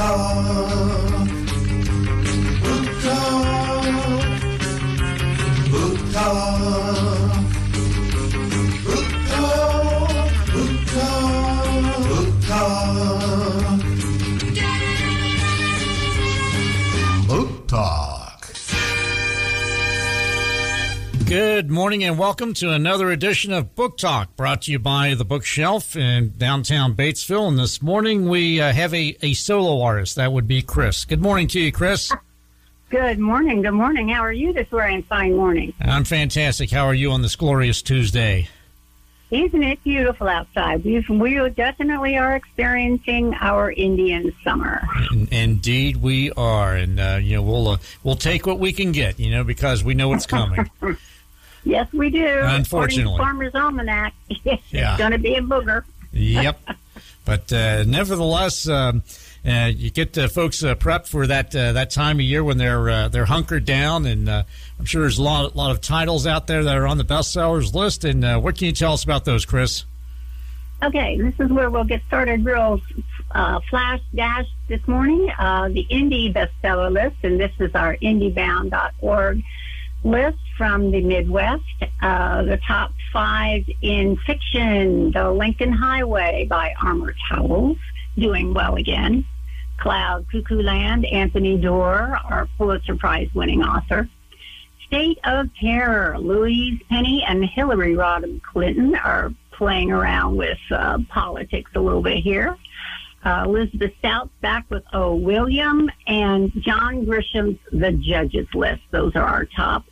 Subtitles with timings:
[0.00, 0.99] talk.
[21.70, 25.24] Good morning and welcome to another edition of Book Talk brought to you by the
[25.24, 27.46] Bookshelf in downtown Batesville.
[27.46, 30.16] And this morning we uh, have a, a solo artist.
[30.16, 31.04] That would be Chris.
[31.04, 32.10] Good morning to you, Chris.
[32.88, 33.62] Good morning.
[33.62, 34.08] Good morning.
[34.08, 35.72] How are you this very fine morning?
[35.80, 36.72] I'm fantastic.
[36.72, 38.48] How are you on this glorious Tuesday?
[39.30, 40.82] Isn't it beautiful outside?
[40.82, 44.82] We we definitely are experiencing our Indian summer.
[45.12, 48.90] In- Indeed, we are, and uh, you know we'll uh, we'll take what we can
[48.90, 50.68] get, you know, because we know it's coming.
[51.64, 52.26] Yes, we do.
[52.42, 53.14] Unfortunately.
[53.14, 54.14] According to Farmer's Almanac,
[54.44, 54.96] it's Yeah.
[54.98, 55.84] going to be a booger.
[56.12, 56.58] yep.
[57.26, 59.04] But uh, nevertheless, um,
[59.46, 62.56] uh, you get uh, folks uh, prepped for that uh, that time of year when
[62.58, 64.42] they're uh, they're hunkered down, and uh,
[64.78, 67.72] I'm sure there's a lot lot of titles out there that are on the bestsellers
[67.74, 68.04] list.
[68.04, 69.84] And uh, what can you tell us about those, Chris?
[70.82, 72.80] Okay, this is where we'll get started real
[73.32, 75.30] uh, flash dash this morning.
[75.38, 79.42] Uh, the indie bestseller list, and this is our indiebound.org
[80.02, 81.62] list from the Midwest.
[82.02, 87.78] Uh, the top five in fiction: The Lincoln Highway by Amor Towles,
[88.18, 89.24] doing well again.
[89.78, 94.06] Cloud Cuckoo Land, Anthony Doerr, our Pulitzer Prize winning author.
[94.86, 101.70] State of Terror, Louise Penny and Hillary Rodham Clinton are playing around with uh, politics
[101.74, 102.54] a little bit here.
[103.24, 105.14] Uh, Elizabeth Strout's back with O.
[105.14, 108.82] William and John Grisham's The Judges List.
[108.90, 109.84] Those are our top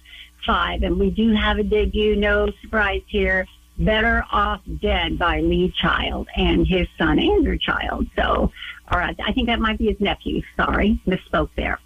[0.48, 0.82] five.
[0.82, 3.46] And we do have a debut, no surprise here,
[3.78, 8.06] Better Off Dead by Lee Child and his son Andrew Child.
[8.16, 8.50] So,
[8.90, 10.42] all right, I think that might be his nephew.
[10.56, 11.78] Sorry, misspoke there.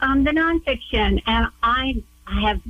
[0.00, 2.60] Um, the nonfiction, and I, I have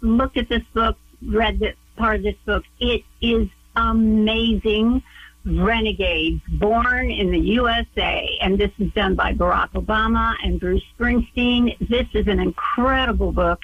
[0.00, 2.64] looked at this book, read this part of this book.
[2.80, 5.02] It is amazing.
[5.44, 11.78] Renegades, born in the USA, and this is done by Barack Obama and Bruce Springsteen.
[11.88, 13.60] This is an incredible book.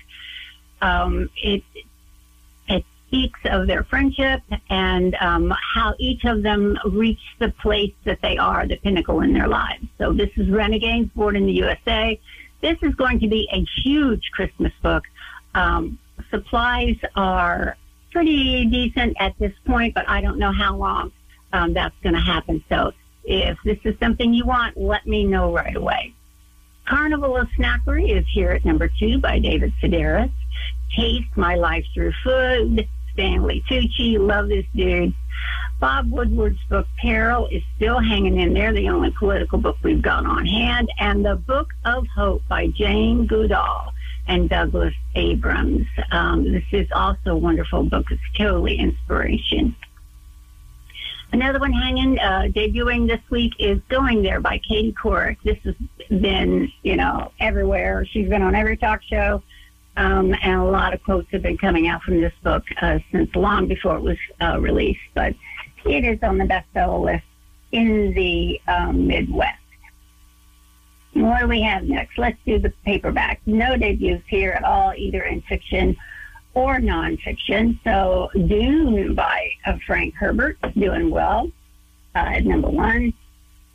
[0.82, 1.62] Um, it
[2.69, 8.20] it speaks of their friendship and um, how each of them reached the place that
[8.20, 9.84] they are, the pinnacle in their lives.
[9.98, 12.21] So this is Renegades, born in the USA.
[12.60, 15.04] This is going to be a huge Christmas book.
[15.54, 15.98] Um,
[16.31, 17.76] supplies are
[18.10, 21.12] pretty decent at this point, but I don't know how long
[21.53, 22.62] um, that's going to happen.
[22.69, 22.92] So
[23.25, 26.15] if this is something you want, let me know right away.
[26.87, 30.32] Carnival of Snackery is here at number two by David Sedaris.
[30.97, 35.14] Taste My Life Through Food, Stanley Tucci, love this dude.
[35.80, 40.25] Bob Woodward's book Peril is still hanging in there, the only political book we've got
[40.25, 43.92] on hand, and the Book of Hope by Jane Goodall
[44.28, 45.86] and Douglas Abrams.
[46.12, 48.06] Um, this is also a wonderful book.
[48.10, 49.74] It's totally inspiration.
[51.32, 55.38] Another one hanging, uh, debuting this week is Going There by Katie Couric.
[55.42, 55.74] This has
[56.09, 58.04] been, you know, everywhere.
[58.04, 59.42] She's been on every talk show.
[59.97, 63.34] Um, and a lot of quotes have been coming out from this book uh, since
[63.34, 65.00] long before it was uh, released.
[65.14, 65.34] But
[65.84, 67.25] it is on the bestseller list
[67.72, 69.58] in the um, Midwest.
[71.14, 72.16] What do we have next?
[72.16, 73.41] Let's do the paperback.
[73.44, 75.97] No debuts here at all, either in fiction
[76.54, 77.78] or nonfiction.
[77.84, 81.50] So Dune by uh, Frank Herbert, doing well
[82.14, 83.12] uh, at number one.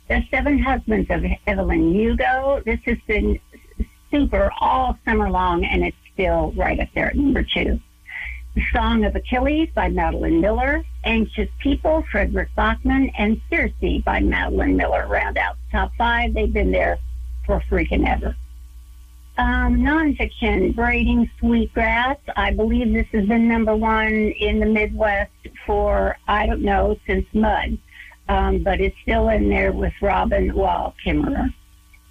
[0.08, 2.62] The Seven Husbands of Evelyn Hugo.
[2.64, 3.38] This has been
[4.10, 7.78] super all summer long, and it's still right up there at number two.
[8.54, 10.84] The Song of Achilles by Madeline Miller.
[11.04, 13.72] Anxious People, Fredrik Backman, and Circe
[14.04, 16.34] by Madeline Miller round out the top five.
[16.34, 16.98] They've been there
[17.46, 18.34] for freaking ever.
[19.38, 22.18] Um, nonfiction, Braiding Sweetgrass.
[22.36, 25.30] I believe this has been number one in the Midwest
[25.64, 27.78] for, I don't know, since Mud.
[28.28, 31.54] Um, but it's still in there with Robin Wall Kimmerer.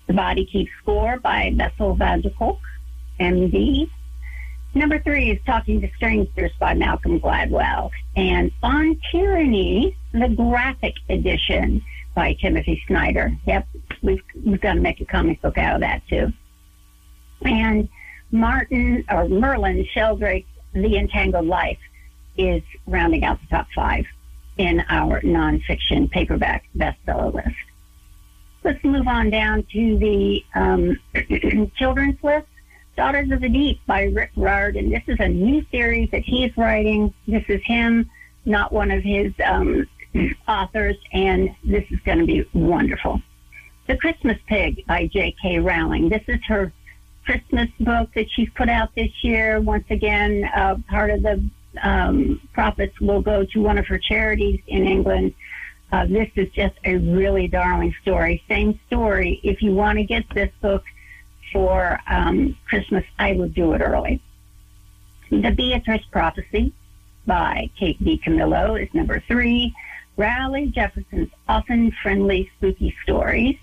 [0.07, 2.60] The Body Keeps Score by Bessel van der Kolk,
[3.19, 3.89] MD.
[4.77, 7.89] Number three is Talking to Strangers by Malcolm Gladwell.
[8.15, 11.83] And On Tyranny, the graphic edition
[12.13, 13.35] by Timothy Snyder.
[13.47, 13.68] Yep,
[14.03, 16.31] we've, we've got to make a comic book out of that too.
[17.41, 17.89] And
[18.29, 21.79] Martin or Merlin Sheldrake's The Entangled Life
[22.38, 24.06] is rounding out the top five
[24.59, 27.57] in our nonfiction paperback bestseller list.
[28.63, 31.00] Let's move on down to the um,
[31.77, 32.45] children's list.
[32.98, 34.90] Daughters of the Deep by Rick Riordan.
[34.90, 37.14] This is a new series that he's writing.
[37.28, 38.10] This is him,
[38.46, 39.88] not one of his um,
[40.48, 43.22] authors, and this is going to be wonderful.
[43.86, 45.60] The Christmas Pig by J.K.
[45.60, 46.10] Rowling.
[46.10, 46.74] This is her
[47.24, 49.62] Christmas book that she's put out this year.
[49.62, 51.48] Once again, uh, part of the
[51.84, 55.36] um, profits will go to one of her charities in England.
[55.92, 58.44] Uh, this is just a really darling story.
[58.50, 59.40] Same story.
[59.44, 60.84] If you want to get this book
[61.52, 64.22] for um, Christmas, I would do it early.
[65.30, 66.74] The Beatrice Prophecy
[67.26, 69.74] by Kate DiCamillo is number three.
[70.16, 73.58] Raleigh Jefferson's Often Friendly Spooky Stories,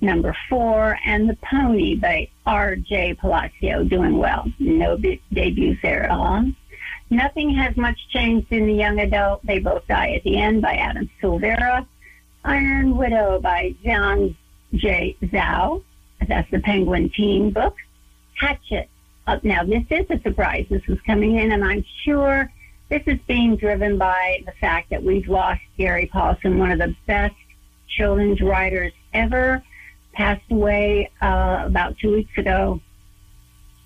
[0.00, 0.98] number four.
[1.06, 3.14] And The Pony by R.J.
[3.14, 4.44] Palacio, doing well.
[4.58, 6.44] No de- debuts there at all.
[7.08, 9.46] Nothing has much changed in the young adult.
[9.46, 11.86] They both die at the end by Adam Silvera.
[12.44, 14.36] Iron Widow by John
[14.74, 15.16] J.
[15.22, 15.82] Zhao.
[16.26, 17.76] That's the Penguin teen book.
[18.34, 18.88] Hatchet.
[19.26, 20.66] Uh, now, this is a surprise.
[20.70, 22.50] This is coming in, and I'm sure
[22.88, 26.94] this is being driven by the fact that we've lost Gary Paulsen, one of the
[27.06, 27.34] best
[27.88, 29.62] children's writers ever,
[30.12, 32.80] passed away uh, about two weeks ago.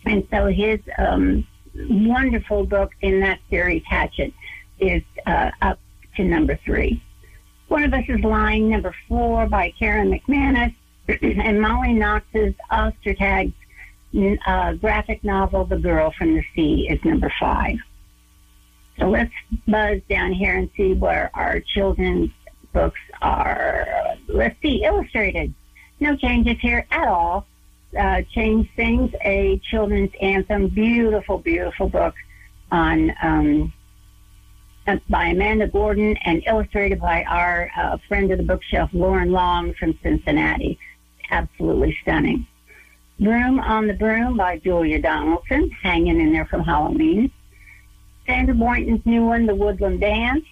[0.04, 4.32] And so his um, wonderful book in that series, Hatchet,
[4.78, 5.78] is uh, up
[6.16, 7.02] to number three.
[7.68, 10.74] One of Us is Lying, number four by Karen McManus,
[11.22, 13.52] and Molly Knox's Ostertag's
[14.46, 17.76] uh, graphic novel, The Girl from the Sea, is number five.
[18.98, 19.32] So let's
[19.66, 22.30] buzz down here and see where our children's
[22.72, 23.86] books are.
[24.28, 25.54] Let's see, illustrated.
[26.00, 27.46] No changes here at all.
[27.98, 32.14] Uh, Change Things, a children's anthem, beautiful, beautiful book
[32.70, 33.72] on um,
[34.86, 39.74] uh, by Amanda Gorman and illustrated by our uh, friend of the bookshelf, Loren Long
[39.74, 40.78] from Cincinnati.
[41.30, 42.46] Absolutely stunning.
[43.18, 47.30] Broom on the Broom by Julia Donaldson, hanging in there from Halloween.
[48.26, 50.44] Sandra Boynton's new one, The Woodland Dance.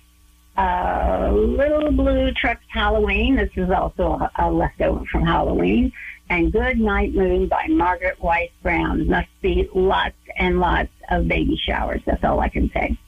[0.57, 3.37] Uh, Little Blue Trucks Halloween.
[3.37, 5.93] This is also a, a leftover from Halloween.
[6.31, 9.09] And Good Night Moon by Margaret Wise Brown.
[9.09, 12.03] Must be lots and lots of baby showers.
[12.05, 12.99] That's all I can say.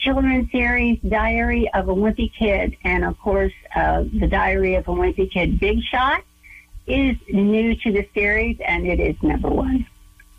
[0.00, 4.92] Children's series, Diary of a Wimpy Kid, and of course, uh, the Diary of a
[4.92, 6.24] Wimpy Kid Big Shot
[6.86, 9.86] is new to the series, and it is number one.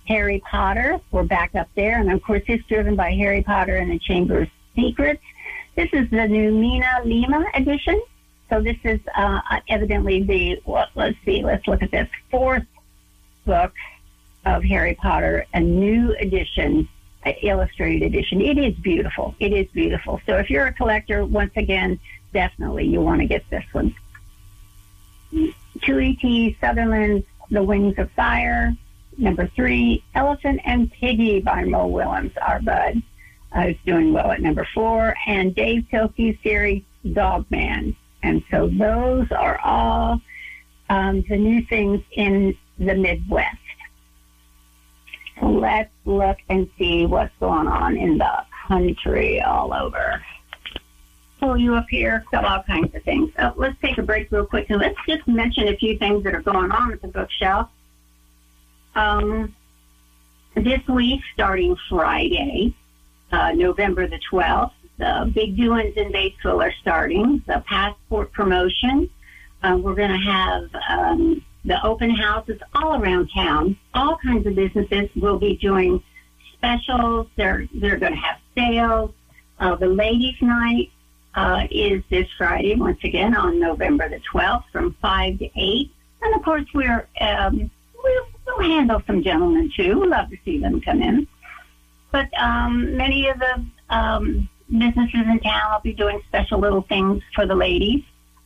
[0.07, 3.91] Harry Potter, we're back up there, and of course, it's driven by Harry Potter and
[3.91, 5.21] the Chamber of Secrets.
[5.75, 8.01] This is the new MinaLima edition.
[8.49, 12.65] So this is uh, evidently the, well, let's see, let's look at this, fourth
[13.45, 13.73] book
[14.43, 16.89] of Harry Potter, a new edition,
[17.41, 18.41] illustrated edition.
[18.41, 19.35] It is beautiful.
[19.39, 20.21] It is beautiful.
[20.25, 22.00] So if you're a collector, once again,
[22.33, 23.95] definitely you want to get this one.
[25.81, 26.57] Tui T.
[26.59, 28.75] Sutherland's The Wings of Fire.
[29.18, 33.01] Number three, Elephant and Piggy by Mo Willems, our bud.
[33.53, 35.13] Uh, is doing well at number four.
[35.27, 36.83] And Dav Pilkey's series,
[37.13, 37.95] Dog Man.
[38.23, 40.21] And so those are all
[40.89, 43.57] um, the new things in the Midwest.
[45.41, 50.23] So let's look and see what's going on in the country all over.
[51.39, 53.31] Pull you up here, got all kinds of things.
[53.38, 56.35] Uh, let's take a break real quick and let's just mention a few things that
[56.35, 57.69] are going on at the bookshelf.
[58.93, 59.55] Um,
[60.53, 62.75] this week, starting Friday,
[63.31, 67.41] uh, November the 12th, the big doings in Batesville are starting.
[67.47, 69.09] The passport promotion.
[69.63, 73.77] Uh, we're going to have um, the open houses all around town.
[73.94, 76.03] All kinds of businesses will be doing
[76.53, 77.27] specials.
[77.35, 79.11] They're they're going to have sales.
[79.59, 80.91] Uh, the ladies' night
[81.35, 85.91] uh, is this Friday once again on November the 12th from five to eight.
[86.21, 87.69] And of course, we're um,
[88.03, 89.99] we'll, we'll handle some gentlemen too.
[89.99, 91.27] We'd love to see them come in.
[92.11, 97.23] But um, many of the um, businesses in town will be doing special little things
[97.33, 98.03] for the ladies.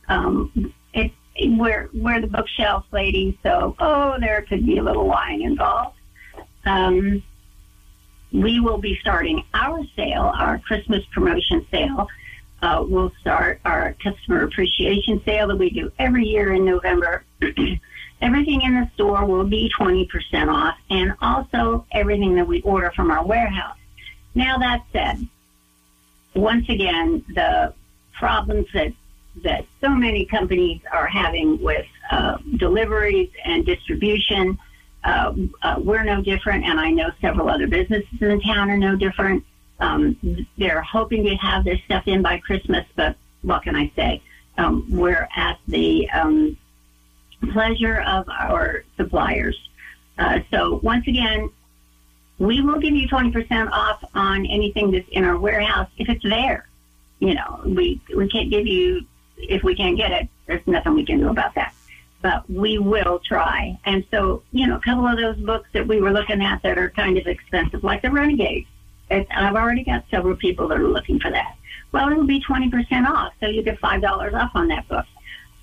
[0.08, 5.42] Um, it, we're we're the bookshelf ladies, so oh, there could be a little wine
[5.42, 5.96] involved.
[6.64, 7.22] Um,
[8.32, 12.08] we will be starting our sale, our Christmas promotion sale.
[12.62, 17.24] Uh, we'll start our customer appreciation sale that we do every year in November.
[18.22, 23.10] everything in the store will be 20% off, and also everything that we order from
[23.10, 23.76] our warehouse.
[24.34, 25.26] Now, that said,
[26.34, 27.72] once again, the
[28.12, 28.92] problems that
[29.42, 34.58] that so many companies are having with uh, deliveries and distribution,
[35.04, 38.78] uh, uh, we're no different, and I know several other businesses in the town are
[38.78, 39.44] no different.
[39.78, 44.22] Um, they're hoping to have their stuff in by Christmas, but what can I say?
[44.58, 46.56] Um, we're at the um,
[47.52, 49.56] pleasure of our suppliers.
[50.18, 51.50] Uh, so once again,
[52.38, 56.68] we will give you 20% off on anything that's in our warehouse if it's there.
[57.20, 61.04] You know, we, we can't give you, if we can't get it, There's nothing we
[61.04, 61.74] can do about that.
[62.22, 63.78] But we will try.
[63.84, 66.78] And so, you know, a couple of those books that we were looking at that
[66.78, 68.66] are kind of expensive, like the Renegades.
[69.10, 71.56] It's, I've already got several people that are looking for that.
[71.92, 75.06] Well, it'll be 20% off, so you get $5 off on that book.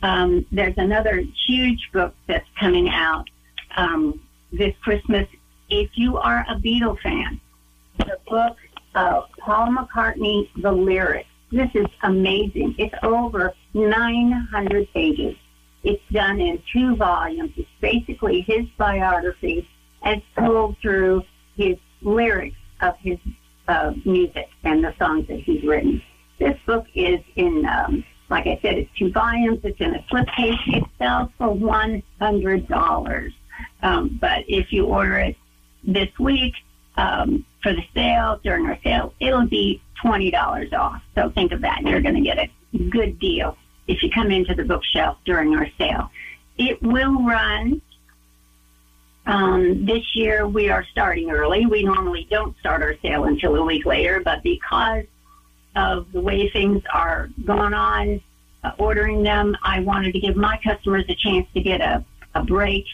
[0.02, 3.30] Um, there's another huge book that's coming out
[3.76, 5.28] um, this Christmas.
[5.70, 7.40] If you are a Beatle fan,
[7.98, 8.58] the book
[8.96, 11.28] of Paul McCartney, The Lyrics.
[11.54, 12.74] This is amazing.
[12.80, 15.36] It's over 900 pages.
[15.84, 17.52] It's done in two volumes.
[17.56, 19.70] It's basically his biography
[20.02, 21.22] as told through
[21.56, 23.20] his lyrics of his
[23.68, 26.02] uh, music and the songs that he's written.
[26.40, 29.60] This book is in, um, like I said, it's two volumes.
[29.64, 30.58] It's in a slipcase.
[30.76, 33.34] It sells for $100.
[33.84, 35.38] Um, but if you order it
[35.84, 36.56] this week
[36.98, 41.02] um, for the sale, during our sale, it'll be $20 off.
[41.16, 41.82] So think of that.
[41.82, 42.50] You're going to get a
[42.90, 43.58] good deal
[43.88, 46.10] if you come into the bookshelf during our sale.
[46.58, 47.82] It will run.
[49.26, 51.66] Um, this year we are starting early.
[51.66, 55.06] We normally don't start our sale until a week later, but because
[55.76, 58.22] of the way things are going on,
[58.64, 62.04] uh, ordering them, I wanted to give my customers a chance to get a,
[62.36, 62.86] a break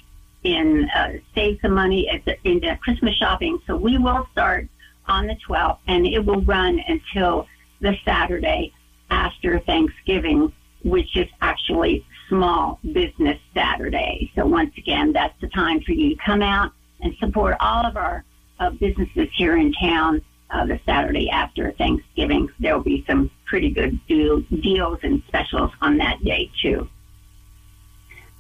[0.46, 3.60] and uh, save some money at the, in the Christmas shopping.
[3.68, 4.68] So we will start
[5.08, 7.48] on the 12th and it will run until
[7.82, 8.74] the Saturday
[9.10, 10.54] after Thanksgiving,
[10.84, 14.32] which is actually Small Business Saturday.
[14.36, 17.98] So once again, that's the time for you to come out and support all of
[17.98, 18.24] our
[18.60, 22.50] uh, businesses here in town uh, the Saturday after Thanksgiving.
[22.60, 26.88] There will be some pretty good deal, deals and specials on that day too.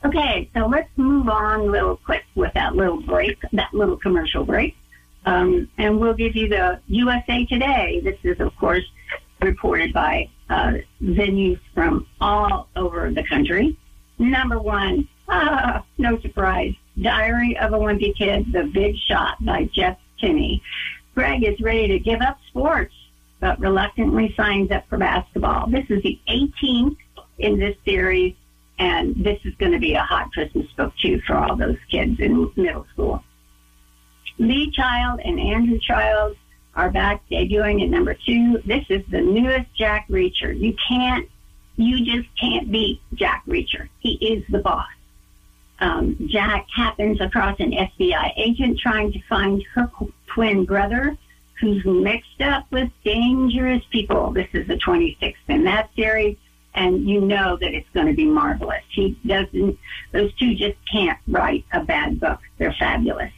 [0.06, 4.78] Okay, so let's move on little quick with that little break, that little commercial break.
[5.26, 8.00] Um, and we'll give you the USA Today.
[8.02, 8.86] This is, of course,
[9.42, 13.78] reported by uh, venues from all over the country.
[14.18, 19.98] Number one, ah, no surprise, Diary of a Wimpy Kid, The Big Shot by Jeff
[20.20, 20.62] Kinney.
[21.14, 22.94] Greg is ready to give up sports,
[23.42, 25.70] but reluctantly signs up for basketball.
[25.70, 26.96] This is the 18th
[27.38, 28.36] in this series,
[28.80, 32.20] and this is going to be a hot Christmas book, too, for all those kids
[32.20, 33.24] in middle school.
[34.38, 36.38] Lee Child and Andrew Child
[36.76, 38.62] are back debuting at number two.
[38.66, 40.58] This is the newest Jack Reacher.
[40.58, 41.28] You can't,
[41.76, 43.90] you just can't beat Jack Reacher.
[44.00, 44.88] He is the boss.
[45.82, 49.92] Um, Jack happens across an FBI agent trying to find her
[50.28, 51.18] twin brother
[51.60, 54.32] who's mixed up with dangerous people.
[54.32, 56.38] This is the 26th in that series,
[56.80, 58.84] and you know that it's going to be marvelous.
[58.90, 59.78] He doesn't,
[60.14, 62.40] those two just can't write a bad book.
[62.58, 63.34] They're fabulous.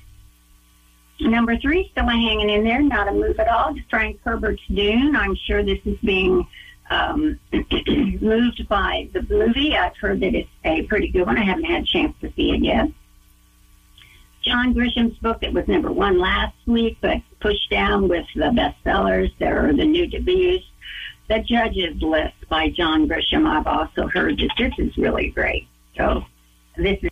[1.19, 3.75] Number three, still hanging in there, not a move at all.
[3.89, 5.15] Frank Herbert's Dune.
[5.15, 6.47] I'm sure this is being
[6.91, 9.75] um, moved by the movie.
[9.75, 11.37] I've heard that it's a pretty good one.
[11.37, 12.89] I haven't had a chance to see it yet.
[14.43, 19.31] John Grisham's book that was number one last week, but pushed down with the bestsellers.
[19.39, 20.65] There are the new debuts.
[21.31, 23.47] The Judges List by John Grisham.
[23.47, 25.65] I've also heard that this is really great.
[25.95, 26.25] So
[26.75, 27.09] this is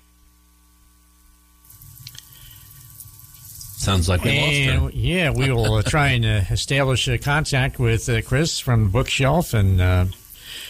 [3.78, 4.90] Sounds like we lost her.
[4.94, 8.90] Yeah, we will uh, try and uh, establish a contact with uh, Chris from the
[8.90, 10.06] bookshelf, and uh,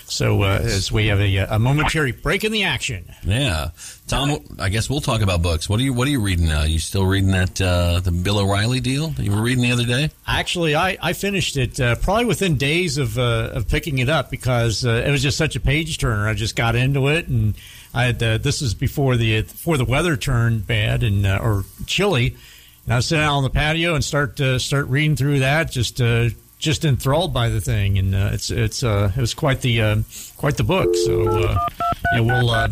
[0.09, 3.05] so uh, as we have a, a momentary break in the action.
[3.23, 3.69] Yeah,
[4.07, 4.39] Tom.
[4.59, 5.69] I guess we'll talk about books.
[5.69, 6.61] What are you What are you reading now?
[6.61, 9.71] Are You still reading that uh, the Bill O'Reilly deal that you were reading the
[9.71, 10.09] other day?
[10.27, 14.29] Actually, I, I finished it uh, probably within days of uh, of picking it up
[14.29, 16.27] because uh, it was just such a page turner.
[16.27, 17.53] I just got into it, and
[17.93, 21.65] I had uh, this is before the before the weather turned bad and uh, or
[21.85, 22.35] chilly.
[22.85, 25.69] And I was sitting out on the patio and start uh, start reading through that,
[25.71, 29.61] just uh, just enthralled by the thing, and uh, it's it's uh, it was quite
[29.61, 29.95] the uh,
[30.37, 30.93] quite the book.
[31.05, 31.57] So uh,
[32.13, 32.69] yeah, we'll uh,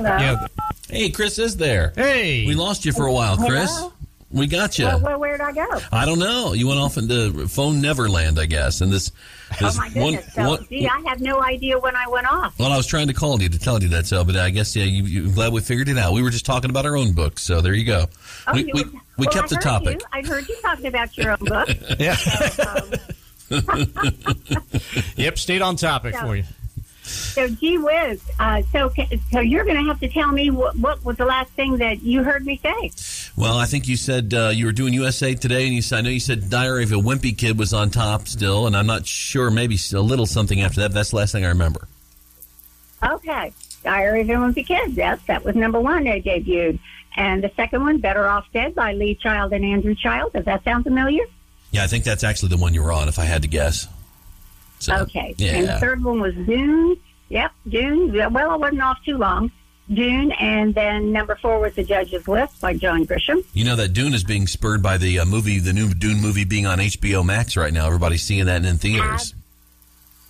[0.00, 0.46] yeah.
[0.88, 1.92] Hey, Chris is there.
[1.96, 3.70] Hey, We lost you for a while, Chris.
[3.74, 3.90] Hello?
[4.30, 4.86] We got you.
[4.86, 5.64] well, where, where'd I go?
[5.92, 6.54] I don't know.
[6.54, 8.80] You went off into phone Neverland, I guess.
[8.80, 9.12] And this,
[9.60, 10.32] Oh my goodness!
[10.34, 12.58] so, gee, I have no idea when I went off.
[12.58, 14.74] Well, I was trying to call you to tell you that, so, but I guess
[14.74, 16.14] yeah, you, you glad we figured it out.
[16.14, 18.06] We were just talking about our own books, so there you go.
[18.48, 20.00] Oh, we you we, were- we well, kept I the topic.
[20.00, 20.06] You.
[20.12, 21.68] I heard you talking about your own book.
[22.00, 22.16] yeah,
[22.66, 22.90] um,
[25.16, 26.24] yep, stayed on topic Yeah.
[26.24, 26.44] for you.
[27.02, 28.22] so, gee whiz.
[28.38, 28.90] Uh, so,
[29.30, 32.02] so you're going to have to tell me what, what was the last thing that
[32.02, 32.90] you heard me say.
[33.36, 36.02] Well, I think you said uh, you were doing USA Today, and you said, I
[36.02, 39.06] know you said Diary of a Wimpy Kid was on top still, and I'm not
[39.06, 40.92] sure, maybe a little something after that.
[40.92, 41.86] That's the last thing I remember.
[43.02, 43.52] Okay.
[43.82, 44.92] Diary of a Wimpy Kid.
[44.96, 46.78] Yes, that was number one they debuted.
[47.16, 50.32] And the second one, Better Off Dead by Lee Child and Andrew Child.
[50.32, 51.24] Does that sound familiar?
[51.74, 53.88] Yeah, I think that's actually the one you were on, if I had to guess.
[54.78, 55.34] So, Okay.
[55.40, 56.96] And the third one was Dune.
[57.30, 58.12] Yep, Dune.
[58.32, 59.50] Well, I wasn't off too long.
[59.92, 63.44] Dune, and then number four was The Judge's List by John Grisham.
[63.52, 66.44] You know that Dune is being spurred by the uh, movie, the new Dune movie
[66.44, 67.86] being on HBO Max right now.
[67.86, 69.34] Everybody's seeing that in theaters.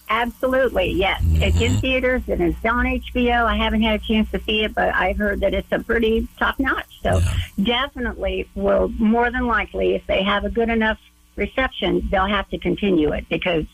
[0.09, 1.23] Absolutely, yes.
[1.25, 3.45] It's in theaters and it's on HBO.
[3.45, 6.29] I haven't had a chance to see it, but I've heard that it's a pretty
[6.39, 7.01] top notch.
[7.03, 7.21] So
[7.63, 10.99] definitely will more than likely, if they have a good enough
[11.37, 13.65] reception, they'll have to continue it because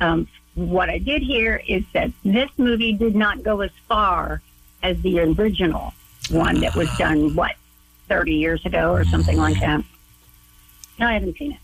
[0.00, 4.42] um, what I did hear is that this movie did not go as far
[4.82, 5.94] as the original
[6.30, 7.56] one that was done, what,
[8.08, 9.82] 30 years ago or something like that.
[10.98, 11.58] No, I haven't seen it.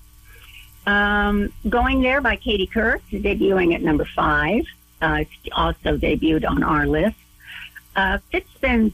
[0.89, 4.63] Um, Going There by Katie Couric, debuting at number five.
[5.03, 7.17] Uh, it's also debuted on our list.
[7.99, 8.17] Uh,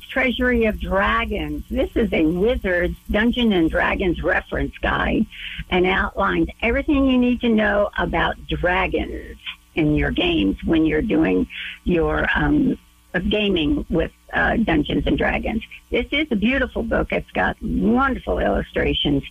[0.08, 1.62] Treasury of Dragons.
[1.68, 5.26] This is a Wizards Dungeon and Dragons reference guide
[5.68, 9.36] and outlines everything you need to know about dragons
[9.74, 11.46] in your games when you're doing
[11.84, 12.78] your um,
[13.28, 15.62] gaming with uh, Dungeons and Dragons.
[15.90, 17.12] This is a beautiful book.
[17.12, 19.22] It's got wonderful illustrations.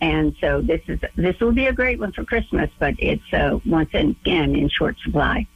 [0.00, 3.58] And so this is this will be a great one for Christmas, but it's uh,
[3.66, 5.46] once again in short supply.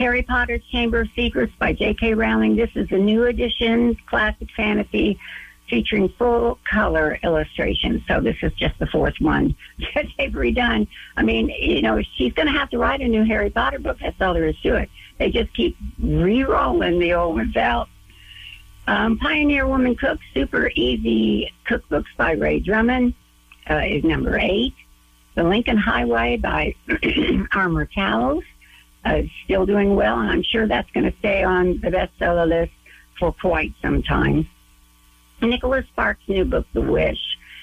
[0.00, 2.14] Harry Potter's Chamber of Secrets by J.K.
[2.14, 2.56] Rowling.
[2.56, 5.20] This is a new edition, classic fantasy,
[5.68, 8.00] featuring full color illustrations.
[8.08, 9.54] So this is just the fourth one
[9.94, 10.88] that they've redone.
[11.18, 13.98] I mean, you know, she's going to have to write a new Harry Potter book.
[14.00, 14.88] That's all there is to it.
[15.18, 17.90] They just keep re-rolling the old ones out.
[18.86, 23.12] Um, Pioneer Woman Cook, Super Easy Cookbooks by Ree Drummond
[23.68, 24.74] uh, is number eight.
[25.34, 26.74] The Lincoln Highway by
[27.52, 28.44] Amor Towles
[29.04, 32.72] uh, still doing well, and I'm sure that's going to stay on the bestseller list
[33.18, 34.48] for quite some time.
[35.40, 37.20] Nicholas Sparks' new book, The Wish,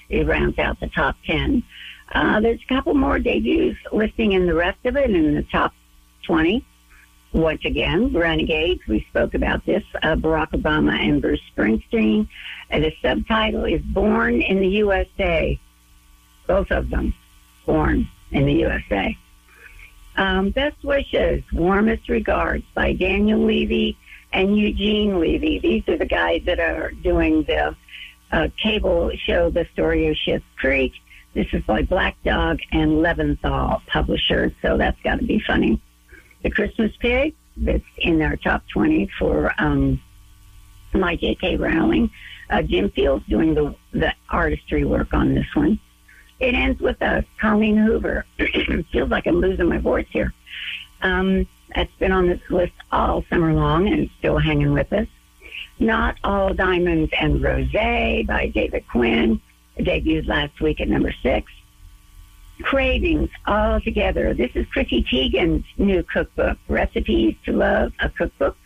[0.10, 1.64] it rounds out the top 10.
[2.12, 5.74] Uh, there's a couple more debuts listing in the rest of it in the top
[6.24, 6.66] 20.
[7.34, 12.28] Once again, Renegades, we spoke about this, uh, Barack Obama and Bruce Springsteen.
[12.72, 15.60] The subtitle is Born in the USA.
[16.48, 17.14] Both of them
[17.68, 19.16] born in the USA.
[20.18, 23.98] Um, Best Wishes, Warmest Regards by Daniel Levy
[24.34, 25.60] and Eugene Levy.
[25.60, 27.76] These are the guys that are doing the
[28.32, 30.94] uh, cable show, The Story of Schitt's Creek.
[31.34, 35.80] This is by Black Dog and Leventhal Publishers, so that's got to be funny.
[36.42, 40.02] The Christmas Pig, that's in our top 20 for um,
[40.94, 41.58] my J.K.
[41.58, 42.10] Rowling.
[42.50, 45.80] Uh, Jim Fields doing the, the artistry work on this one.
[46.40, 48.26] It ends with a Colleen Hoover.
[48.92, 50.34] Feels like I'm losing my voice here.
[51.02, 55.08] Um, that's been on this list all summer long and still hanging with us.
[55.80, 59.42] Not All Diamonds and Rosé by David Quinn,
[59.78, 61.52] debuted last week at number six.
[62.64, 64.34] Cravings all together.
[64.34, 68.58] This is Chrissy Teigen's new cookbook, Recipes to Love, a cookbook.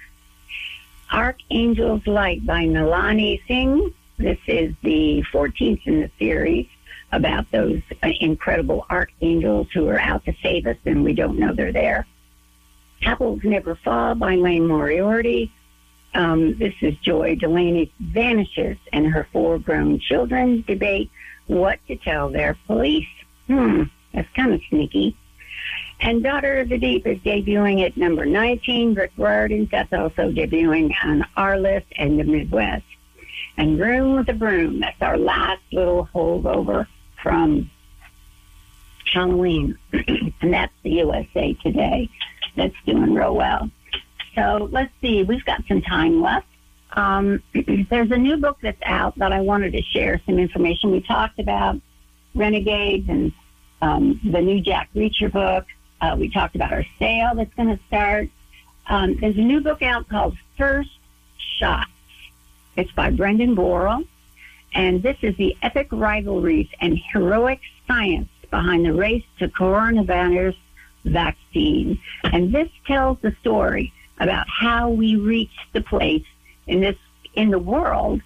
[1.12, 3.94] Archangel's Light by Nalini Singh.
[4.18, 6.68] This is the 14th in the series
[7.12, 7.82] about those
[8.19, 12.08] incredible archangels who are out to save us and we don't know they're there.
[13.04, 15.52] Apples Never Fall by Liane Moriarty.
[16.13, 21.10] Um, this is Joy Delaney vanishes and her four grown children debate
[21.47, 23.08] what to tell their police.
[23.47, 25.17] Hmm, that's kind of sneaky.
[26.02, 28.95] And Daughter of the Deep is debuting at number 19.
[28.95, 32.84] Rick Riordan, that's also debuting on our list and the Midwest.
[33.58, 36.88] And Room with a Broom, that's our last little holdover
[37.22, 37.70] from
[39.12, 39.78] Halloween.
[39.94, 42.10] and that's the USA Today
[42.56, 43.70] that's doing real well.
[44.36, 46.48] So let's see, we've got some time left.
[46.94, 47.42] Um,
[47.90, 50.92] there's a new book that's out that I wanted to share some information.
[50.92, 51.80] We talked about
[52.34, 53.32] Renegades and
[53.82, 55.66] um, the new Jack Reacher book.
[56.00, 58.30] Uh, we talked about our sale that's going to start.
[58.88, 60.90] Um, there's a new book out called First
[61.60, 61.92] Shots.
[62.76, 64.08] It's by Brendan Borrell.
[64.74, 70.56] And this is the epic rivalries and heroic science behind the race to coronavirus
[71.04, 72.00] vaccine.
[72.24, 76.26] And this tells the story about how we reached the place
[76.68, 76.98] in this
[77.34, 78.22] in the world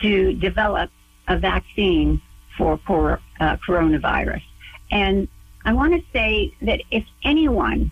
[0.00, 0.90] to develop
[1.28, 2.20] a vaccine
[2.56, 4.42] for cor- uh, coronavirus.
[4.90, 5.28] And
[5.64, 7.90] I want to say that if anyone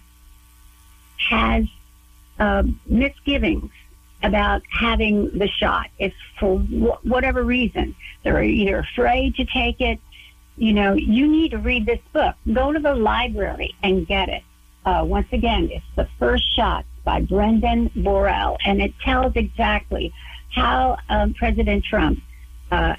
[1.18, 1.64] has
[2.38, 3.70] uh, misgivings
[4.24, 10.00] about having the shot, if for wh- whatever reason they're either afraid to take it,
[10.56, 12.34] you know, you need to read this book.
[12.52, 14.42] Go to the library and get it.
[14.84, 20.12] Uh, once again, it's the first shot by Brendan Borrell, and it tells exactly
[20.50, 22.18] how um, President Trump
[22.70, 22.94] uh,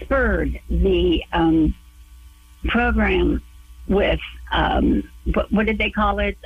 [0.00, 1.74] spurred the um,
[2.66, 3.42] program
[3.88, 4.20] with
[4.52, 5.02] um,
[5.34, 6.36] what, what, did they call it?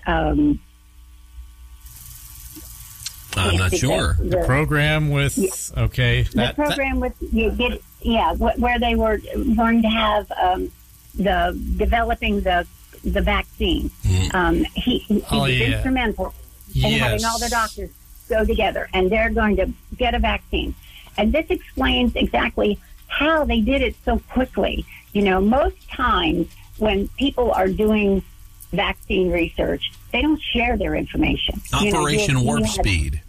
[3.36, 4.14] I'm not sure.
[4.18, 5.38] the- Program with
[5.76, 6.22] okay.
[6.22, 9.18] the That, that- program with you get yeah where they were
[9.56, 10.70] going to have um,
[11.14, 12.66] the developing the
[13.04, 13.90] the vaccine.
[14.34, 15.66] Um, he he Oh, was yeah.
[15.74, 16.34] instrumental
[16.74, 17.90] in having all the doctors
[18.28, 20.74] go together, and they're going to get a vaccine.
[21.18, 24.84] And this explains exactly how they did it so quickly.
[25.12, 26.46] You know, most times
[26.78, 28.22] when people are doing
[28.72, 31.60] vaccine research, they don't share their information.
[31.80, 33.20] You know, Operation Warp Speed.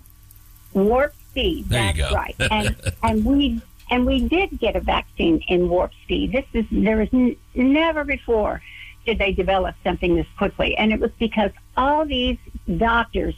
[0.73, 1.69] warp speed.
[1.69, 2.11] There you go.
[2.11, 2.35] right.
[2.51, 6.31] And and we and we did get a vaccine in warp speed.
[6.31, 8.61] This is there was n- never before
[9.05, 12.37] did they develop something this quickly, and it was because all these
[12.77, 13.35] doctors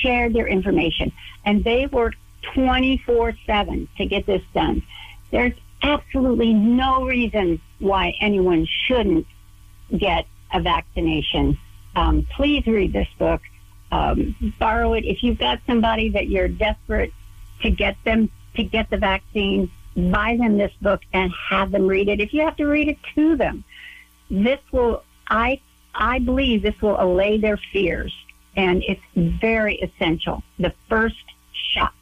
[0.00, 1.12] shared their information
[1.44, 2.18] and they worked
[2.54, 4.82] twenty four seven to get this done.
[5.30, 9.26] There's absolutely no reason why anyone shouldn't
[9.96, 11.58] get a vaccination.
[11.96, 13.40] Um, please read this book
[13.92, 15.04] um, borrow it.
[15.04, 17.12] If you've got somebody that you're desperate
[17.62, 22.08] to get them to get the vaccine, buy them this book and have them read
[22.08, 22.20] it.
[22.20, 23.64] If you have to read it to them,
[24.30, 25.60] this will I
[25.94, 28.14] I believe this will allay their fears,
[28.56, 30.42] and it's very essential.
[30.58, 31.94] The first shot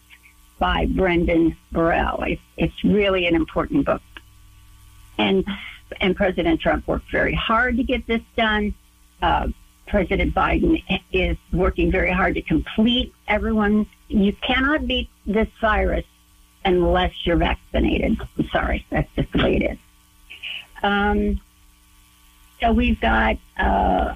[0.58, 2.26] by Brendan Borrell.
[2.28, 4.02] It's, it's really an important book,
[5.18, 5.44] and
[6.00, 8.74] and President Trump worked very hard to get this done.
[9.22, 9.48] Uh,
[9.86, 13.86] President Biden is working very hard to complete everyone.
[14.08, 16.04] You cannot beat this virus
[16.64, 18.18] unless you're vaccinated.
[18.38, 19.78] I'm sorry, that's just the way it is.
[20.82, 21.40] Um,
[22.60, 24.14] so we've got uh,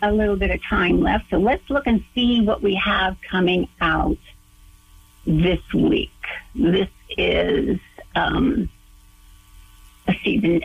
[0.00, 1.30] a little bit of time left.
[1.30, 4.18] So let's look and see what we have coming out
[5.26, 6.10] this week.
[6.54, 7.78] This is
[8.14, 8.68] um,
[10.06, 10.62] let's see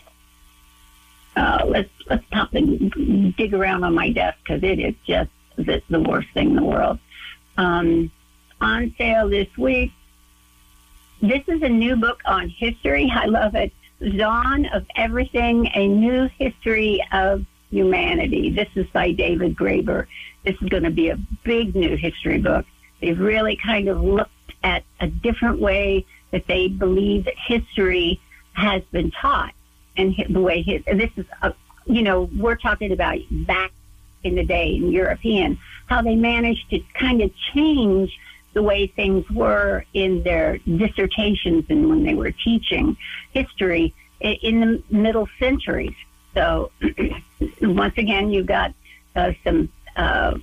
[1.36, 5.82] uh, let's let's pop and dig around on my desk because it is just the,
[5.90, 7.00] the worst thing in the world.
[7.58, 8.12] Um,
[8.62, 9.92] on sale this week.
[11.22, 13.12] This is a new book on history.
[13.14, 13.72] I love it.
[14.18, 18.52] Dawn of Everything: A New History of Humanity.
[18.52, 20.06] This is by David Graeber.
[20.46, 22.66] This is going to be a big new history book.
[23.02, 24.32] They've really kind of looked
[24.64, 28.20] at a different way that they believe that history
[28.54, 29.54] has been taught
[29.98, 31.54] and the way his, this is, a,
[31.88, 33.72] you know, we're talking about back
[34.24, 38.18] in the day in European, how they managed to kind of change
[38.54, 42.98] the way things were in their dissertations and when they were teaching
[43.32, 45.96] history in the middle centuries.
[46.34, 46.72] So
[47.62, 48.74] once again, you've got
[49.16, 50.38] uh, some uh,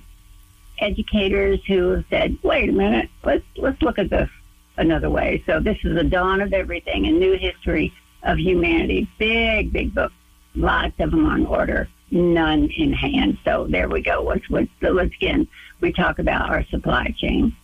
[0.79, 4.29] educators who have said, "Wait a minute, let's let's look at this
[4.77, 9.07] another way." So this is the dawn of everything, a new history of humanity.
[9.17, 10.11] Big, big book.
[10.55, 13.37] Lots of them on order, none in hand.
[13.43, 14.21] So there we go.
[14.21, 15.47] Once, once, once again,
[15.81, 17.55] we talk about our supply chain.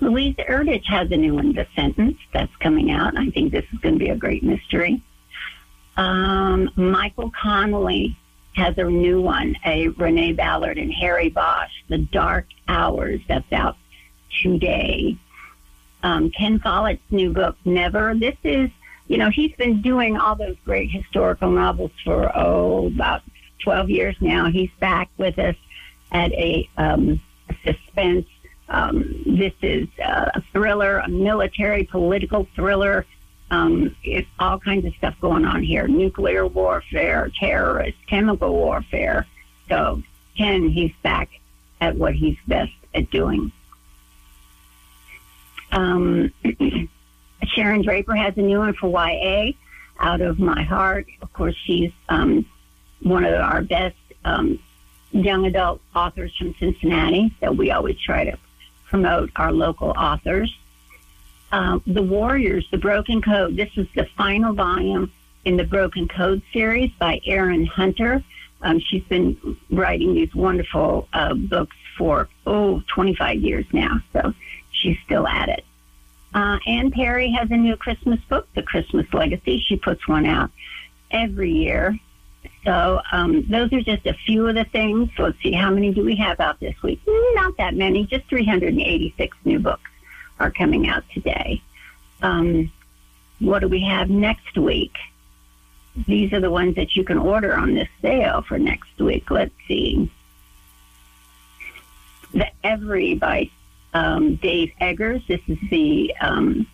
[0.00, 3.16] Louise Erdrich has a new one, The Sentence, that's coming out.
[3.16, 5.02] I think this is going to be a great mystery.
[5.96, 8.16] Um, Michael Connelly
[8.54, 13.76] has a new one, a Renee Ballard and Harry Bosch, The Dark Hours, that's out
[14.42, 15.16] today.
[16.02, 18.14] Um, Ken Follett's new book, Never.
[18.14, 18.70] This is,
[19.08, 23.22] you know, he's been doing all those great historical novels for, oh, about
[23.60, 24.50] 12 years now.
[24.50, 25.56] He's back with us
[26.12, 27.20] at a um,
[27.64, 28.26] suspense.
[28.68, 33.06] Um, this is uh, a thriller, a military political thriller.
[33.50, 39.24] Um, it's all kinds of stuff going on here nuclear warfare, terrorists, chemical warfare.
[39.68, 40.02] So,
[40.36, 41.30] Ken, he's back
[41.80, 43.52] at what he's best at doing.
[45.70, 46.32] Um,
[47.44, 49.52] Sharon Draper has a new one for YA,
[49.98, 51.06] Out of My Heart.
[51.22, 52.46] Of course, she's um,
[53.02, 54.58] one of our best um,
[55.12, 58.38] young adult authors from Cincinnati, so we always try to
[58.86, 60.56] promote our local authors.
[61.52, 63.56] Um, the Warriors, The Broken Code.
[63.56, 65.12] This is the final volume
[65.44, 68.22] in the Broken Code series by Erin Hunter.
[68.62, 74.34] Um, she's been writing these wonderful uh, books for, oh, 25 years now, so
[74.72, 75.64] she's still at it.
[76.36, 79.58] Uh, Anne Perry has a new Christmas book, The Christmas Legacy.
[79.66, 80.50] She puts one out
[81.10, 81.98] every year.
[82.62, 85.08] So um, those are just a few of the things.
[85.18, 87.00] Let's see, how many do we have out this week?
[87.06, 89.90] Mm, Not that many, just 386 new books
[90.38, 91.62] are coming out today.
[92.20, 92.70] Um,
[93.38, 94.92] what do we have next week?
[96.06, 99.30] These are the ones that you can order on this sale for next week.
[99.30, 100.10] Let's see.
[102.34, 103.50] The Every by
[103.96, 105.22] um, Dave Eggers.
[105.26, 106.66] This is the um,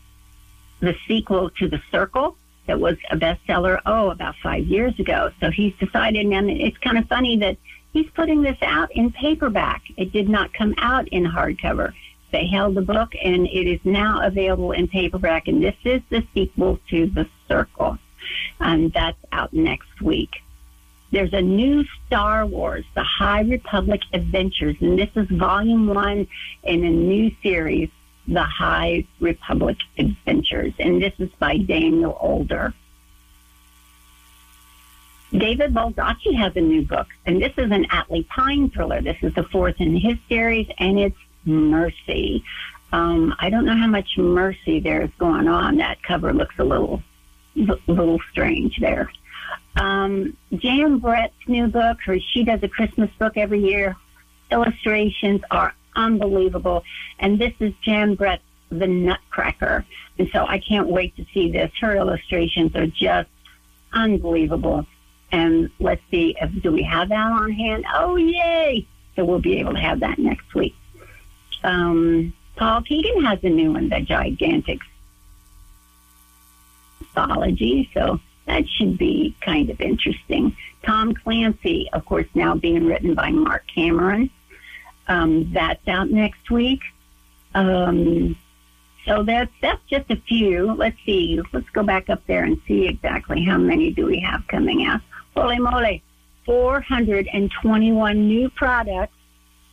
[0.80, 5.30] the sequel to The Circle that was a bestseller, oh, about five years ago.
[5.40, 7.56] So he's decided, and it's kind of funny that
[7.92, 9.82] he's putting this out in paperback.
[9.96, 11.92] It did not come out in hardcover.
[12.32, 15.46] They held the book, and it is now available in paperback.
[15.48, 17.98] And this is the sequel to The Circle,
[18.58, 20.30] and that's out next week.
[21.12, 26.26] There's a new Star Wars, The High Republic Adventures, and this is volume one
[26.64, 27.90] in a new series,
[28.26, 32.72] The High Republic Adventures, and this is by Daniel Older.
[35.32, 39.02] David Baldacci has a new book, and this is an Atlee Pine thriller.
[39.02, 42.42] This is the fourth in his series, and it's Mercy.
[42.92, 45.76] Um, I don't know how much mercy there's going on.
[45.78, 47.02] That cover looks a little,
[47.86, 49.10] little strange there.
[49.76, 53.96] Um, Jan Brett's new book, her she does a Christmas book every year.
[54.50, 56.84] Illustrations are unbelievable,
[57.18, 59.84] and this is Jan Brett, the Nutcracker,
[60.18, 61.70] and so I can't wait to see this.
[61.80, 63.28] Her illustrations are just
[63.92, 64.86] unbelievable.
[65.30, 67.86] And let's see, if, do we have that on hand?
[67.92, 68.86] Oh, yay!
[69.16, 70.74] So we'll be able to have that next week.
[71.64, 74.80] Um, Paul Keegan has a new one, The Gigantic
[77.00, 77.90] Mythology.
[77.94, 80.56] So that should be kind of interesting.
[80.84, 84.30] Tom Clancy, of course, now being written by Marc Cameron.
[85.08, 86.80] Um, that's out next week.
[87.54, 88.36] Um,
[89.06, 90.72] so that's that's just a few.
[90.74, 91.40] Let's see.
[91.52, 95.00] Let's go back up there and see exactly how many do we have coming out.
[95.36, 96.02] Holy moly!
[96.46, 99.14] 421 new products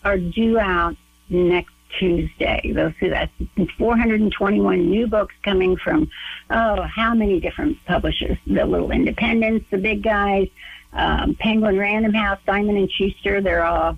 [0.03, 0.95] are due out
[1.29, 2.71] next Tuesday.
[2.73, 3.31] Those that's
[3.77, 6.09] 421 new books coming from
[6.49, 8.37] oh, how many different publishers?
[8.45, 10.47] The little independents, the big guys,
[10.93, 13.41] um, Penguin Random House, Simon and Schuster.
[13.41, 13.97] They're all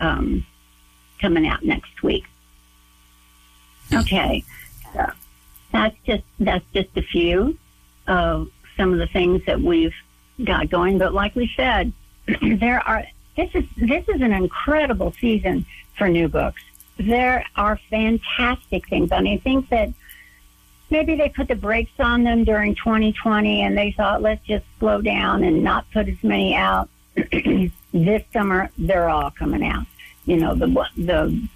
[0.00, 0.46] um,
[1.20, 2.24] coming out next week.
[3.92, 4.44] Okay,
[4.92, 5.06] so
[5.72, 7.58] that's just that's just a few
[8.06, 9.94] of some of the things that we've
[10.42, 10.98] got going.
[10.98, 11.92] But like we said,
[12.42, 13.04] there are
[13.36, 15.66] this is this is an incredible season
[15.96, 16.62] for new books
[16.98, 19.10] there are fantastic things.
[19.12, 19.90] I think that
[20.90, 25.00] maybe they put the brakes on them during 2020 and they thought, let's just slow
[25.00, 26.88] down and not put as many out.
[27.92, 29.86] this summer, they're all coming out.
[30.26, 31.48] You know, the, the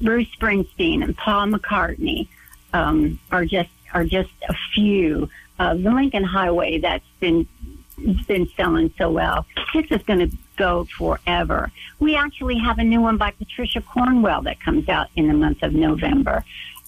[0.00, 2.28] Bruce Springsteen and Paul McCartney
[2.72, 5.28] um, are just are just a few.
[5.58, 7.46] Uh, the Lincoln Highway that's been
[7.96, 9.46] been selling so well.
[9.72, 11.70] This is going to go forever.
[11.98, 15.62] We actually have a new one by Patricia Cornwell that comes out in the month
[15.62, 16.44] of November.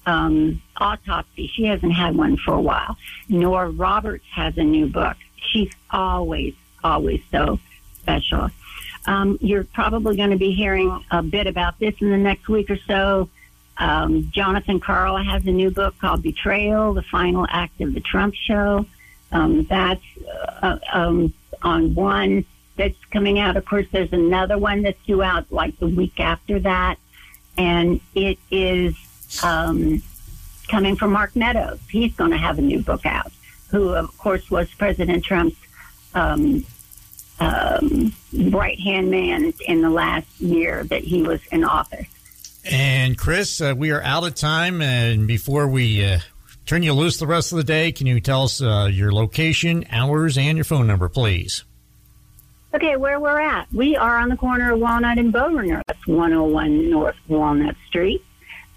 [0.06, 1.48] Um, Autopsy.
[1.48, 2.96] She hasn't had one for a while.
[3.28, 5.16] Nora Roberts has a new book.
[5.36, 7.58] She's always, always so
[8.00, 8.50] special.
[9.06, 12.70] Um, you're probably going to be hearing a bit about this in the next week
[12.70, 13.28] or so.
[13.78, 18.34] Um, Jonathan Karl has a new book called Betrayal, the final act of the Trump
[18.34, 18.86] show.
[19.30, 20.02] Um, that's
[20.62, 22.44] uh, um, on one
[22.76, 23.56] that's coming out.
[23.56, 26.98] Of course, there's another one that's due out like the week after that,
[27.56, 28.96] and it is
[29.42, 30.02] um,
[30.68, 31.80] coming from Mark Meadows.
[31.90, 33.32] He's going to have a new book out.
[33.70, 35.56] Who, of course, was President Trump's
[36.14, 36.64] um,
[37.40, 42.06] um, right hand man in the last year that he was in office.
[42.64, 44.82] And Chris, uh, we are out of time.
[44.82, 46.18] And before we uh,
[46.68, 47.90] turn you loose the rest of the day.
[47.90, 51.64] Can you tell us uh, your location, hours, and your phone number, please?
[52.74, 53.72] Okay, where we're at.
[53.72, 55.80] We are on the corner of Walnut and Bowmiller.
[55.86, 58.22] That's 101 North Walnut Street.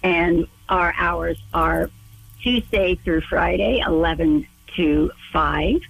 [0.02, 1.90] And our hours are
[2.42, 5.82] Tuesday through Friday, 11 to 5.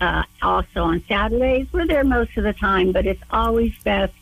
[0.00, 4.14] Uh, also on Saturdays, we're there most of the time, but it's always best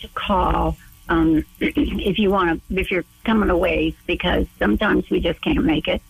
[0.00, 0.78] to call
[1.10, 5.86] um, if you want to, if you're coming away, because sometimes we just can't make
[5.86, 6.00] it.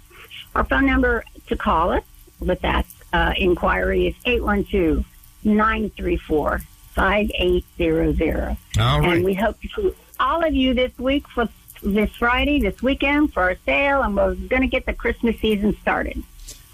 [0.55, 2.05] Our phone number to call us
[2.41, 5.05] with that uh, inquiry is 812
[5.45, 6.61] 934
[6.95, 8.57] 5800.
[8.79, 9.17] All right.
[9.17, 11.49] And we hope to see all of you this week for
[11.83, 15.77] this Friday, this weekend for our sale, and we're going to get the Christmas season
[15.81, 16.23] started.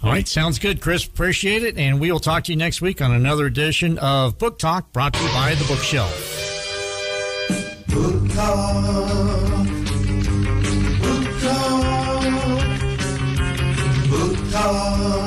[0.03, 1.05] All right, sounds good, Chris.
[1.05, 1.77] Appreciate it.
[1.77, 5.13] And we will talk to you next week on another edition of Book Talk brought
[5.13, 6.33] to you by The Bookshelf.
[7.87, 9.46] Book Talk.
[14.57, 15.26] Love.